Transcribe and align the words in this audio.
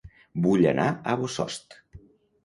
Vull 0.45 0.63
anar 0.69 0.85
a 0.91 1.13
Bossòst 1.19 1.77